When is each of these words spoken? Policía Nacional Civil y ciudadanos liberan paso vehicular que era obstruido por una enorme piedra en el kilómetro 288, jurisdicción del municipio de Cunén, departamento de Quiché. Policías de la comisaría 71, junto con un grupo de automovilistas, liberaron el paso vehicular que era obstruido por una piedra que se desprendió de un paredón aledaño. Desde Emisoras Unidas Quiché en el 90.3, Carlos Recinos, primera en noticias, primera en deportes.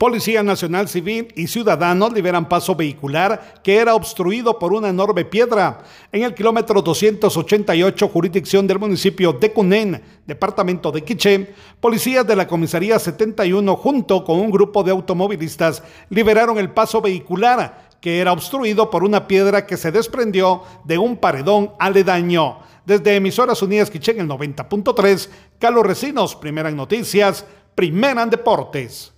Policía 0.00 0.42
Nacional 0.42 0.88
Civil 0.88 1.28
y 1.36 1.46
ciudadanos 1.46 2.14
liberan 2.14 2.48
paso 2.48 2.74
vehicular 2.74 3.60
que 3.62 3.76
era 3.76 3.94
obstruido 3.94 4.58
por 4.58 4.72
una 4.72 4.88
enorme 4.88 5.26
piedra 5.26 5.80
en 6.10 6.22
el 6.22 6.32
kilómetro 6.32 6.80
288, 6.80 8.08
jurisdicción 8.08 8.66
del 8.66 8.78
municipio 8.78 9.34
de 9.34 9.52
Cunén, 9.52 10.02
departamento 10.26 10.90
de 10.90 11.04
Quiché. 11.04 11.52
Policías 11.82 12.26
de 12.26 12.34
la 12.34 12.46
comisaría 12.46 12.98
71, 12.98 13.76
junto 13.76 14.24
con 14.24 14.40
un 14.40 14.50
grupo 14.50 14.82
de 14.82 14.90
automovilistas, 14.90 15.82
liberaron 16.08 16.56
el 16.56 16.70
paso 16.70 17.02
vehicular 17.02 17.90
que 18.00 18.20
era 18.20 18.32
obstruido 18.32 18.88
por 18.88 19.04
una 19.04 19.28
piedra 19.28 19.66
que 19.66 19.76
se 19.76 19.92
desprendió 19.92 20.62
de 20.84 20.96
un 20.96 21.18
paredón 21.18 21.72
aledaño. 21.78 22.60
Desde 22.86 23.16
Emisoras 23.16 23.60
Unidas 23.60 23.90
Quiché 23.90 24.12
en 24.12 24.20
el 24.20 24.28
90.3, 24.28 25.28
Carlos 25.58 25.84
Recinos, 25.84 26.36
primera 26.36 26.70
en 26.70 26.76
noticias, 26.76 27.44
primera 27.74 28.22
en 28.22 28.30
deportes. 28.30 29.12